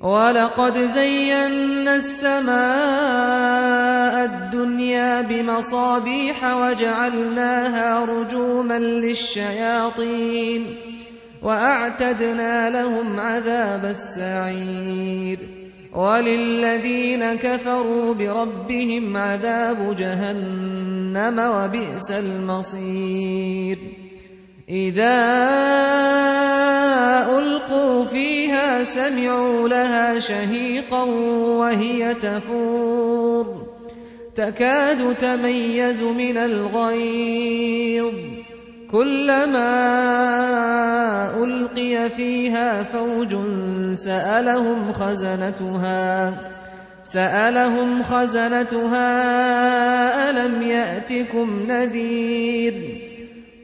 [0.00, 2.58] ولقد زينا السماء
[4.24, 10.66] الدنيا بمصابيح وجعلناها رجوما للشياطين
[11.42, 15.38] وأعتدنا لهم عذاب السعير
[15.92, 23.97] وللذين كفروا بربهم عذاب جهنم وبئس المصير
[24.70, 25.18] إذا
[27.38, 31.02] ألقوا فيها سمعوا لها شهيقا
[31.58, 33.66] وهي تفور.
[34.34, 38.14] تكاد تميز من الغيظ.
[38.92, 39.74] كلما
[41.44, 43.36] ألقي فيها فوج
[43.94, 46.32] سألهم خزنتها.
[47.04, 49.10] سألهم خزنتها
[50.30, 53.07] ألم يأتكم نذير؟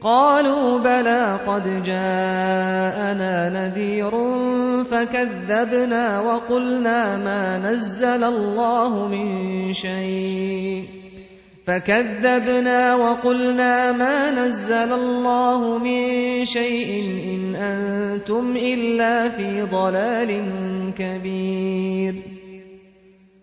[0.05, 4.11] قالوا بلى قد جاءنا نذير
[4.91, 10.83] فكذبنا وقلنا ما نزل الله من شيء.
[11.67, 20.43] فكذبنا وقلنا ما نزل الله من شيء إن أنتم إلا في ضلال
[20.97, 22.34] كبير.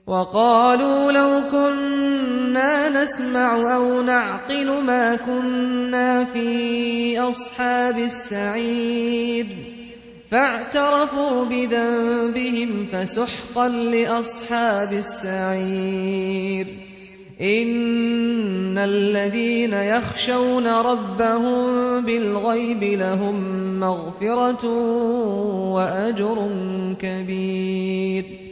[0.06, 9.46] وقالوا لو كنا نسمع أو نعقل ما كنا في أصحاب السعير.
[10.30, 16.66] فاعترفوا بذنبهم فسحقا لأصحاب السعير.
[17.40, 23.40] إن الذين يخشون ربهم بالغيب لهم
[23.80, 24.66] مغفرة
[25.72, 26.48] وأجر
[27.00, 28.51] كبير.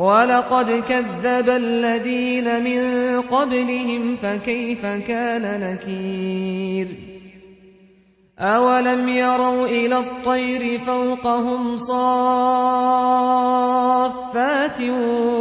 [0.00, 6.88] ولقد كذب الذين من قبلهم فكيف كان نكير؟
[8.38, 12.00] أولم يروا إلى الطير فوقهم صافات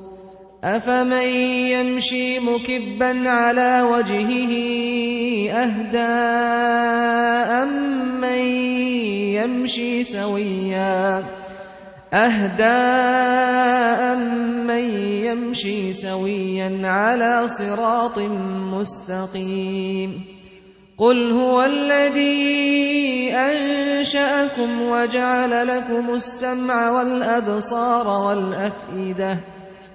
[0.63, 1.27] أفمن
[1.73, 4.53] يمشي مكبا على وجهه
[5.49, 5.97] أهدى
[7.63, 8.41] أمن
[9.41, 11.23] يمشي سويا
[12.13, 12.63] أهدى
[14.13, 18.19] أمن يمشي سويا على صراط
[18.73, 20.23] مستقيم
[20.97, 29.37] قل هو الذي أنشأكم وجعل لكم السمع والأبصار والأفئدة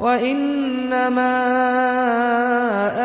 [0.00, 1.36] وإنما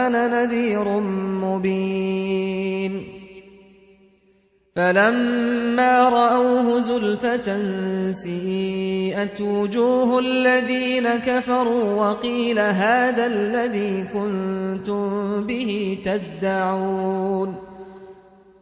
[0.08, 1.00] أنا نذير
[1.44, 3.04] مبين.
[4.76, 7.62] فلما رأوه زلفة
[8.12, 17.65] سيئت وجوه الذين كفروا وقيل هذا الذي كنتم به تدعون.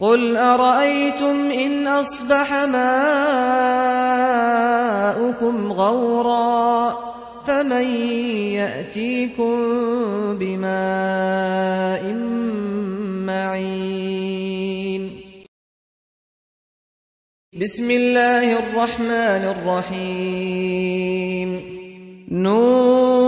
[0.00, 2.92] قل أرأيتم إن أصبح ماؤكم
[5.72, 6.98] غورا
[7.46, 7.96] فمن
[8.54, 9.54] يأتيكم
[10.38, 12.12] بماء
[13.26, 15.02] معين
[17.60, 21.08] بسم الله الرحمن الرحيم
[22.30, 23.27] نون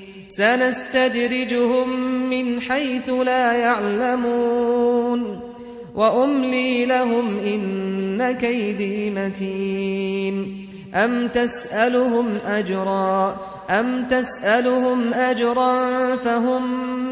[0.31, 1.89] سنستدرجهم
[2.29, 5.39] من حيث لا يعلمون
[5.95, 13.37] وأملي لهم إن كيدي متين أم تسألهم أجرا
[13.69, 16.63] أم تسألهم أجرا فهم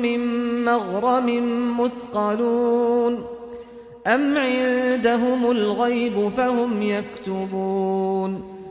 [0.01, 0.19] من
[0.65, 1.27] مغرم
[1.79, 3.23] مثقلون
[4.07, 8.58] أم عندهم الغيب فهم يكتبون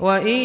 [0.00, 0.36] وإن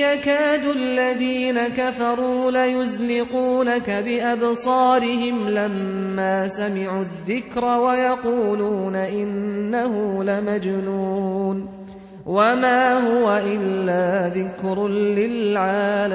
[0.00, 11.78] يكاد الذين كفروا ليزلقونك بأبصارهم لما سمعوا الذكر ويقولون إنه لمجنون
[12.26, 16.08] وما هو إلا ذكر للعالمين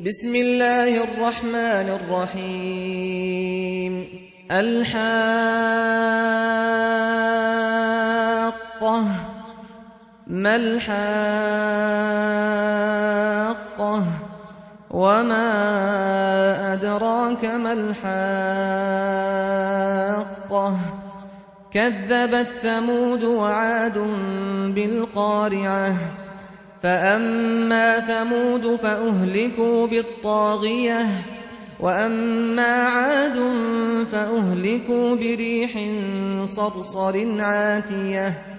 [0.00, 3.42] بسم الله الرحمن الرحيم
[8.82, 9.04] الحاقة
[10.26, 11.22] ما الحاقة
[14.90, 15.52] وما
[16.72, 18.22] أدراك ما الحاقة.
[21.72, 23.98] كذبت ثمود وعاد
[24.74, 25.94] بالقارعة
[26.82, 31.06] فأما ثمود فأهلكوا بالطاغية
[31.80, 33.38] وأما عاد
[34.12, 35.78] فأهلكوا بريح
[36.46, 38.51] صرصر عاتية.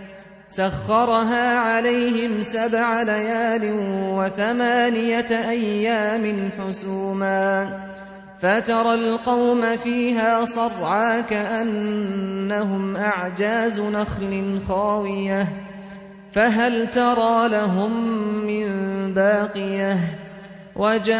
[0.55, 3.73] سخرها عليهم سبع ليال
[4.13, 7.69] وثمانية أيام حسوما.
[8.41, 15.47] فترى القوم فيها صرعا كأنهم أعجاز نخل خاوية.
[16.33, 18.07] فهل ترى لهم
[18.47, 18.67] من
[19.13, 19.97] باقية؟
[20.75, 21.15] وجاء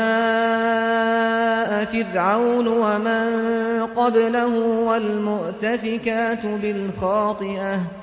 [1.85, 3.27] فرعون ومن
[3.95, 8.02] قبله والمؤتفكات بالخاطئة.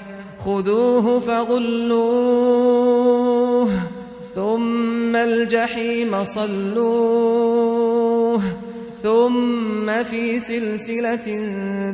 [0.45, 2.41] خذوه فغلوه
[4.35, 7.81] ثم الجحيم صلوه
[9.03, 11.41] ثم في سلسلة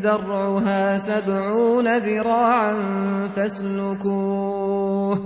[0.04, 2.75] ذرعها سبعون ذراعا
[3.36, 5.20] فاسلكوه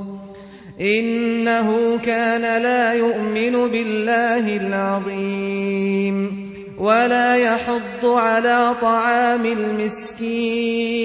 [0.82, 6.42] إنه كان لا يؤمن بالله العظيم
[6.78, 11.02] ولا يحض على طعام المسكين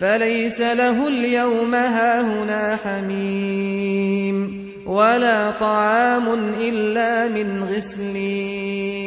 [0.00, 6.28] فليس له اليوم هاهنا حميم ولا طعام
[6.60, 9.00] إلا من غسلين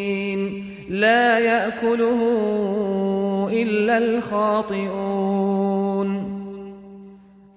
[0.90, 2.22] لا يأكله
[3.54, 5.54] إلا الخاطئون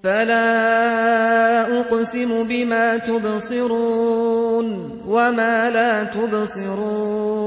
[0.03, 4.67] فلا أقسم بما تبصرون
[5.07, 7.46] وما لا تبصرون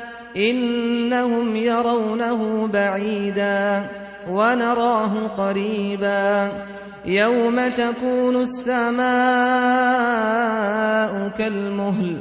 [0.37, 3.85] إنهم يرونه بعيدا
[4.29, 6.51] ونراه قريبا
[7.05, 9.01] يوم تكون السماء
[11.37, 12.17] كالمهل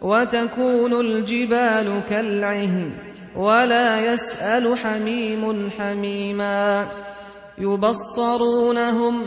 [0.00, 2.90] وتكون الجبال كالعهن
[3.36, 6.86] ولا يسأل حميم حميما
[7.58, 9.26] يبصرونهم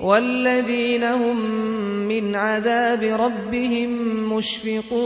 [0.00, 1.50] والذين هم
[2.08, 3.90] من عذاب ربهم
[4.36, 4.96] مشفقون.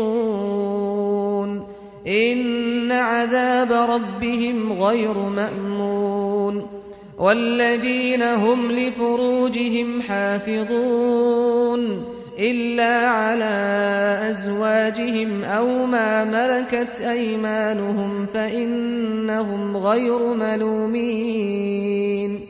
[2.07, 6.66] إن عذاب ربهم غير مأمون.
[7.18, 12.05] والذين هم لفروجهم حافظون.
[12.38, 22.49] إلا على أزواجهم أو ما ملكت أيمانهم فإنهم غير ملومين.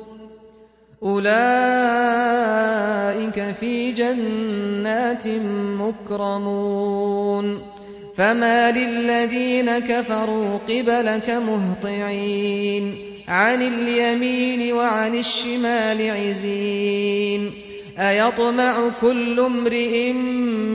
[1.03, 1.31] أولئك
[3.59, 5.27] في جنات
[5.79, 7.61] مكرمون.
[8.17, 12.95] فما للذين كفروا قبلك مهطعين.
[13.27, 17.51] عن اليمين وعن الشمال عزين.
[17.99, 20.13] أيطمع كل امرئ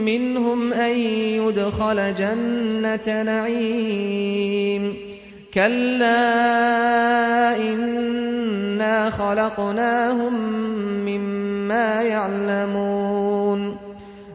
[0.05, 4.93] منهم أن يدخل جنة نعيم.
[5.53, 6.27] كلا
[8.87, 10.33] إنا خلقناهم
[11.05, 13.77] مما يعلمون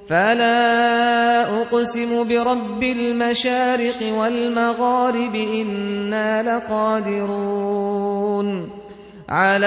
[0.08, 7.62] فلا أقسم برب المشارق والمغارب إنا لقادرون
[9.28, 9.66] على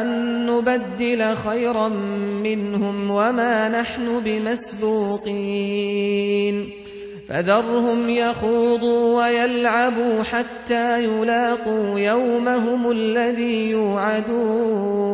[0.00, 1.88] أن نبدل خيرا
[2.42, 5.62] منهم وما نحن بمسبوقين
[7.32, 15.12] فذرهم يخوضوا ويلعبوا حتى يلاقوا يومهم الذي يوعدون.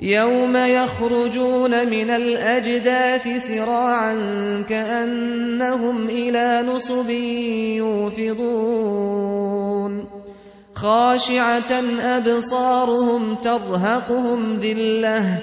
[0.00, 4.14] يوم يخرجون من الأجداث سراعا
[4.68, 7.10] كأنهم إلى نصب
[8.30, 10.04] يوفضون.
[10.74, 15.38] خاشعة أبصارهم ترهقهم ذلة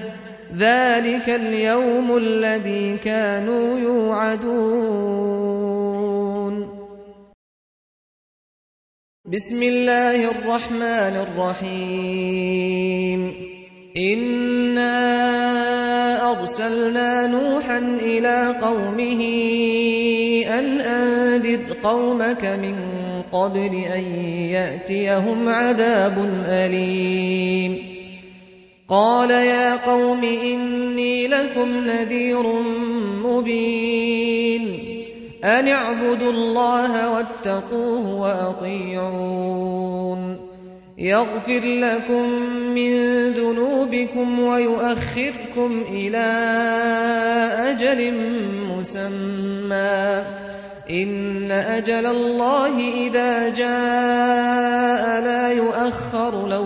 [0.58, 5.30] ذلك اليوم الذي كانوا يوعدون.
[9.26, 13.34] بسم الله الرحمن الرحيم.
[13.98, 15.00] إنا
[16.32, 19.22] أرسلنا نوحا إلى قومه
[20.48, 22.76] أن أنذر قومك من
[23.32, 24.04] قبل أن
[24.50, 27.89] يأتيهم عذاب أليم.
[28.90, 32.44] قال يا قوم إني لكم نذير
[33.24, 34.80] مبين.
[35.44, 40.38] أن اعبدوا الله واتقوه وأطيعون.
[40.98, 42.30] يغفر لكم
[42.76, 42.94] من
[43.32, 46.28] ذنوبكم ويؤخركم إلى
[47.72, 48.14] أجل
[48.78, 50.24] مسمى.
[50.90, 56.66] إن أجل الله إذا جاء لا يؤخر لو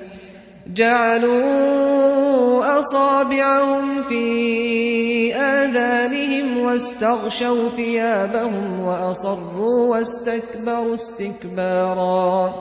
[0.73, 12.53] جعلوا أصابعهم في آذانهم واستغشوا ثيابهم وأصروا واستكبروا استكبارا.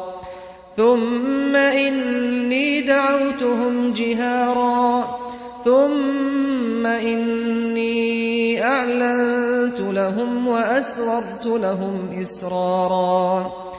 [0.77, 5.19] ثم إني دعوتهم جهارا.
[5.65, 13.70] ثم إني أعلنت لهم وأسررت لهم إسرارا.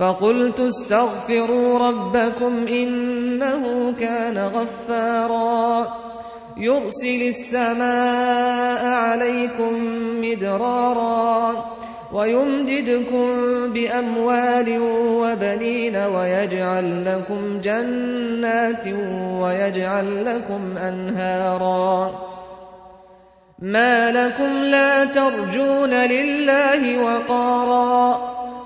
[0.00, 5.94] فقلت استغفروا ربكم إنه كان غفارا.
[6.56, 9.72] يرسل السماء عليكم
[10.22, 11.64] مدرارا
[12.12, 13.26] ويمددكم
[13.72, 18.86] بأموال وبنين ويجعل لكم جنات
[19.40, 22.12] ويجعل لكم أنهارا.
[23.58, 28.39] ما لكم لا ترجون لله وقارا.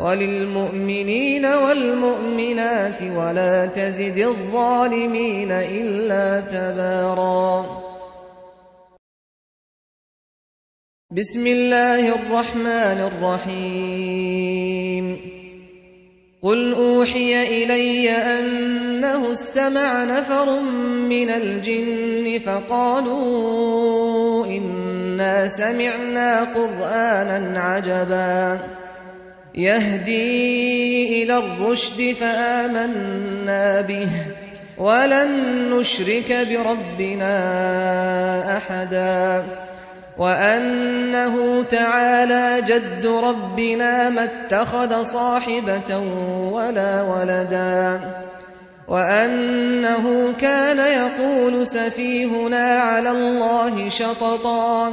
[0.00, 7.84] وللمؤمنين والمؤمنات ولا تزد الظالمين إلا تبارا.
[11.10, 15.20] بسم الله الرحمن الرحيم.
[16.42, 20.60] قل أوحي إلي أنه استمع نفر
[21.08, 28.58] من الجن فقالوا إنا سمعنا قرآنا عجبا.
[29.54, 34.08] يهدي إلى الرشد فآمنا به.
[34.78, 35.30] ولن
[35.70, 37.36] نشرك بربنا
[38.56, 39.44] أحدا.
[40.18, 45.98] وأنه تعالى جد ربنا ما اتخذ صاحبة
[46.52, 48.00] ولا ولدا.
[48.88, 54.92] وأنه كان يقول سفيهنا على الله شططا.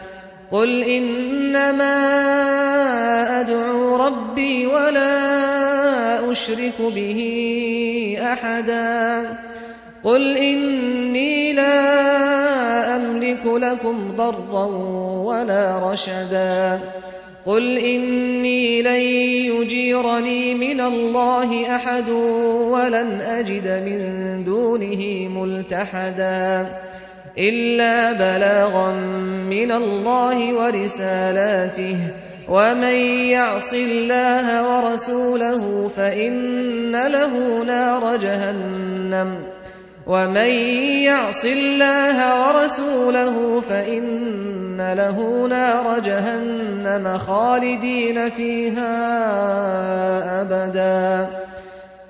[0.51, 1.95] قل إنما
[3.41, 7.19] أدعو ربي ولا أشرك به
[8.21, 9.23] أحدا
[10.03, 14.65] قل إني لا أملك لكم ضرا
[15.25, 16.79] ولا رشدا
[17.45, 19.01] قل إني لن
[19.55, 26.67] يجيرني من الله أحد ولن أجد من دونه ملتحدا
[27.37, 28.91] إلا بلاغا
[29.49, 31.97] من الله ورسالاته.
[32.49, 32.95] ومن
[33.29, 39.35] يعص الله ورسوله فإن له نار جهنم.
[40.07, 40.51] ومن
[41.03, 42.17] يعص الله
[42.47, 48.93] ورسوله فإن له نار جهنم خالدين فيها
[50.41, 51.27] أبدا.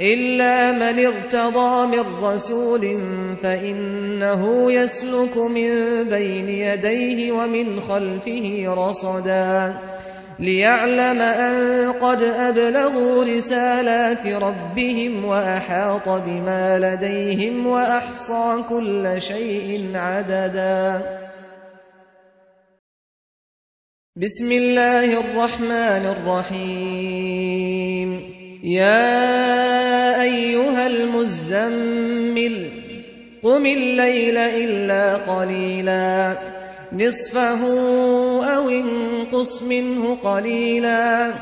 [0.00, 2.96] إلا من ارتضى من رسول
[3.42, 9.74] فإنه يسلك من بين يديه ومن خلفه رصدا
[10.38, 21.02] ليعلم أن قد أبلغوا رسالات ربهم وأحاط بما لديهم وأحصى كل شيء عددا.
[24.16, 27.15] بسم الله الرحمن الرحيم.
[28.62, 32.68] يا أيها المزمل
[33.42, 36.36] قم الليل إلا قليلا.
[36.92, 37.62] نصفه
[38.56, 41.32] أو انقص منه قليلا.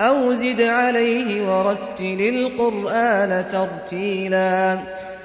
[0.00, 4.78] أو زد عليه ورتل القرآن ترتيلا.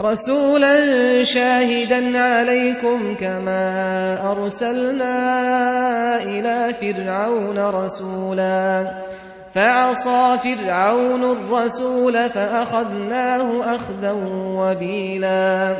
[0.00, 5.14] رسولا شاهدا عليكم كما أرسلنا
[6.22, 8.90] إلى فرعون رسولا.
[9.54, 14.12] فعصى فرعون الرسول فأخذناه أخذا
[14.56, 15.76] وبيلا.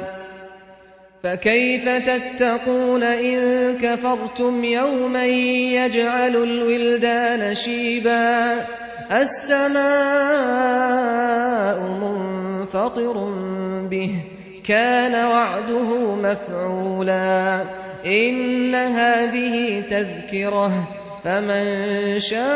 [1.25, 3.39] فكيف تتقون إن
[3.83, 8.55] كفرتم يوما يجعل الولدان شيبا؟
[9.13, 9.79] السماء
[11.81, 13.13] منفطر
[13.91, 14.25] به
[14.67, 17.61] كان وعده مفعولا.
[18.07, 20.89] إن هذه تذكرة
[21.25, 22.49] فمن شاء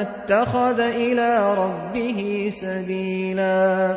[0.00, 3.96] اتخذ إلى ربه سبيلا.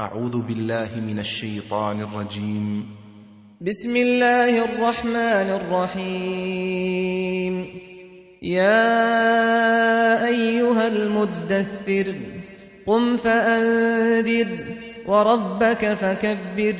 [0.00, 2.86] أعوذ بالله من الشيطان الرجيم.
[3.60, 7.66] بسم الله الرحمن الرحيم.
[8.42, 12.14] يا أيها المدثر
[12.86, 14.48] قم فأنذر
[15.06, 16.76] وربك فكبر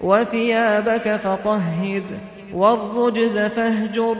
[0.00, 2.02] وثيابك فطهر
[2.54, 4.16] والرجز فاهجر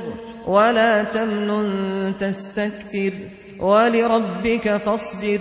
[0.46, 3.12] ولا تمنن تستكثر
[3.58, 5.40] ولربك فاصبر.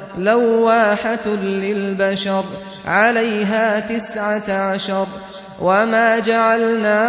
[0.17, 2.43] لواحة للبشر
[2.85, 5.07] عليها تسعة عشر
[5.61, 7.01] وما جعلنا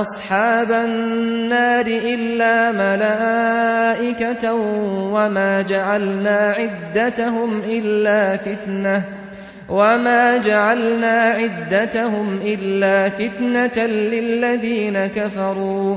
[0.00, 4.54] أصحاب النار إلا ملائكة
[5.12, 9.02] وما جعلنا عدتهم إلا فتنة
[9.68, 15.96] وما جعلنا عدتهم إلا فتنة للذين كفروا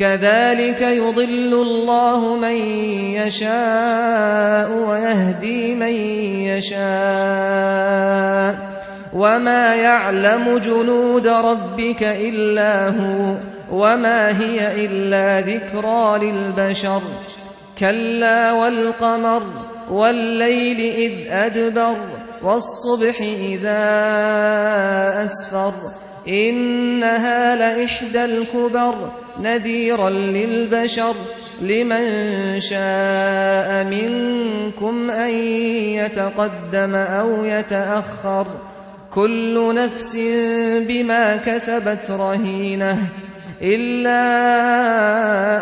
[0.00, 2.56] كذلك يضل الله من
[3.14, 5.94] يشاء ويهدي من
[6.48, 6.80] يشاء
[9.12, 13.34] وما يعلم جنود ربك إلا هو
[13.70, 17.02] وما هي إلا ذكرى للبشر
[17.78, 19.42] كلا والقمر
[19.90, 21.96] والليل إذ أدبر
[22.42, 23.84] والصبح إذا
[25.24, 25.72] أسفر
[26.28, 28.94] إنها لإحدى الكبر
[29.42, 31.14] نذيرا للبشر
[31.62, 35.30] لمن شاء منكم أن
[35.94, 38.46] يتقدم أو يتأخر.
[39.14, 40.16] كل نفس
[40.88, 42.98] بما كسبت رهينة
[43.62, 44.10] إلا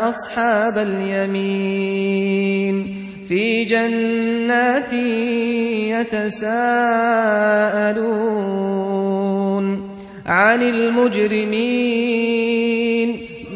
[0.09, 2.49] أصحاب اليمين.
[3.29, 4.93] في جنات
[6.03, 6.49] يتساءلون
[10.26, 11.99] عن المجرمين.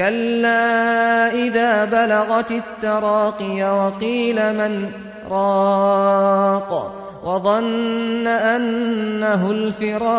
[0.00, 4.92] كلا إذا بلغت التراقي وقيل من
[5.30, 6.92] راق
[7.24, 10.10] وظن أنه الفراق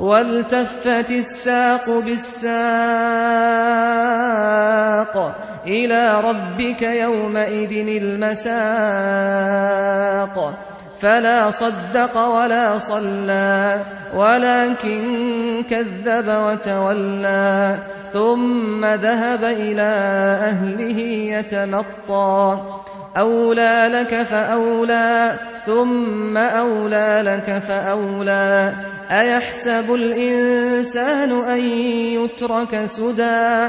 [0.00, 2.56] والتفت الساق بالساق
[5.66, 8.56] إلى ربك يومئذ المساق
[11.02, 13.80] فلا صدق ولا صلى
[14.14, 17.76] ولكن كذب وتولى
[18.12, 19.92] ثم ذهب إلى
[20.42, 21.00] أهله
[21.38, 22.58] يتمطى.
[23.16, 25.34] أولى لك فأولى
[25.66, 28.72] ثم أولى لك فأولى.
[29.10, 33.68] أيحسب الإنسان أن يترك سدى؟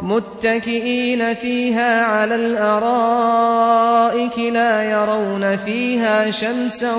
[0.00, 6.94] متكئين فيها على الأرائك لا يرون فيها شمسا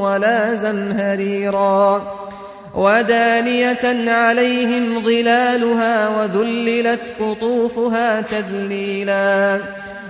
[0.00, 2.02] ولا زمهريرا.
[2.74, 9.58] ودانية عليهم ظلالها وذللت قطوفها تذليلا.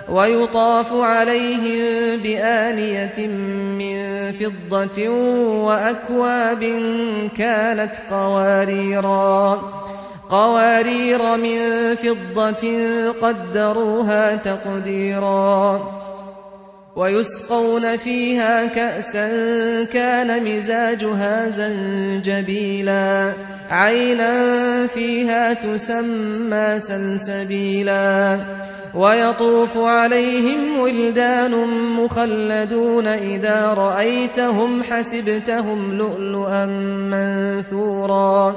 [0.09, 3.27] ويطاف عليهم بآنية
[3.79, 5.09] من فضة
[5.49, 6.63] وأكواب
[7.39, 9.63] كانت قواريرا.
[10.31, 12.69] قوارير من فضة
[13.11, 15.81] قدروها تقديرا.
[16.97, 19.29] ويسقون فيها كأسا
[19.85, 23.33] كان مزاجها زنجبيلا.
[23.71, 28.39] عينا فيها تسمى سلسبيلا.
[28.95, 36.67] ويطوف عليهم ولدان مخلدون إذا رأيتهم حسبتهم لؤلؤا
[37.11, 38.57] منثورا.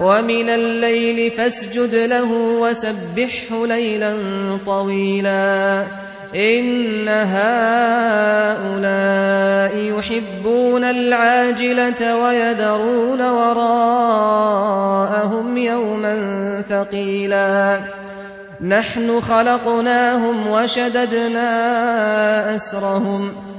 [0.00, 4.18] ومن الليل فاسجد له وسبحه ليلا
[4.66, 5.84] طويلا.
[6.34, 7.36] إن هؤلاء
[9.76, 13.86] يحبون العاجلة ويذرون وراءهم
[15.58, 16.16] يوما
[16.68, 17.80] ثقيلا.
[18.60, 21.44] نحن خلقناهم وشددنا
[22.54, 23.32] أسرهم.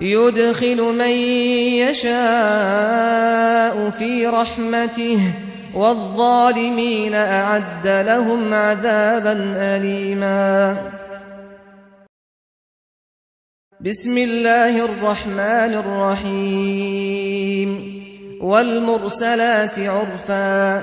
[0.00, 1.10] يدخل من
[1.88, 5.32] يشاء في رحمته
[5.74, 10.76] والظالمين أعد لهم عذابا أليما.
[13.80, 17.70] بسم الله الرحمن الرحيم.
[18.42, 20.82] والمرسلات عرفا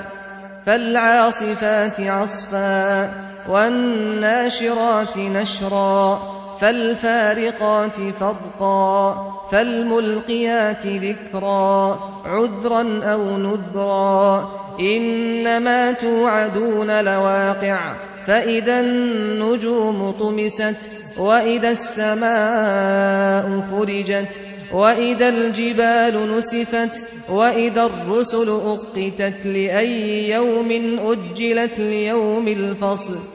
[0.66, 3.11] فالعاصفات عصفا
[3.49, 6.34] والناشرات نشرا.
[6.62, 9.16] فالفارقات فرقا
[9.51, 14.51] فالملقيات ذكرا عذرا أو نذرا.
[14.80, 17.93] إنما توعدون لواقع
[18.28, 20.76] فإذا النجوم طمست
[21.18, 24.39] وإذا السماء فرجت
[24.74, 33.34] وإذا الجبال نسفت وإذا الرسل أقتت لأي يوم أجلت ليوم الفصل.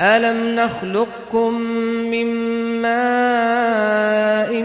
[0.00, 1.60] ألم نخلقكم
[2.10, 2.26] من
[2.82, 4.62] ماء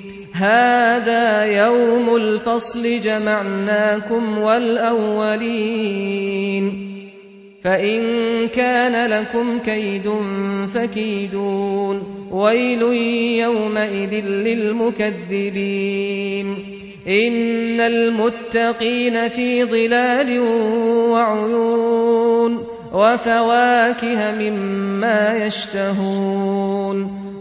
[0.41, 5.71] هذا يوم الفصل جمعناكم والأولين.
[7.63, 8.01] فإن
[8.47, 10.11] كان لكم كيد
[10.73, 12.27] فكيدون.
[12.31, 12.81] ويل
[13.39, 16.47] يومئذ للمكذبين.
[17.07, 20.39] إن المتقين في ظلال
[21.09, 22.63] وعيون.
[22.93, 27.30] وفواكه مما يشتهون.